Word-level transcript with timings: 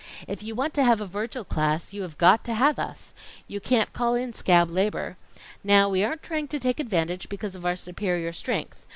If 0.27 0.41
you 0.41 0.55
want 0.55 0.73
to 0.73 0.83
have 0.83 0.99
a 0.99 1.05
Virgil 1.05 1.43
class, 1.43 1.93
you 1.93 2.01
have 2.01 2.17
got 2.17 2.43
to 2.45 2.55
have 2.55 2.79
us. 2.79 3.13
You 3.47 3.59
can't 3.59 3.93
call 3.93 4.15
in 4.15 4.33
scab 4.33 4.67
labor. 4.71 5.15
Now, 5.63 5.89
we 5.89 6.03
aren't 6.03 6.23
trying 6.23 6.47
to 6.47 6.57
take 6.59 6.79
advantage 6.79 7.29
because 7.29 7.53
of 7.53 7.67
our 7.67 7.75
superior 7.75 8.33
strength. 8.33 8.87